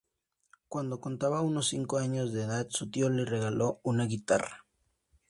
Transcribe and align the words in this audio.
Cuando 0.67 0.99
contaba 0.99 1.41
unos 1.41 1.67
cinco 1.67 1.99
años 1.99 2.33
de 2.33 2.45
edad 2.45 2.65
su 2.71 2.89
tío 2.89 3.07
le 3.11 3.23
regalo 3.23 3.81
una 3.83 4.05
guitarra. 4.05 4.65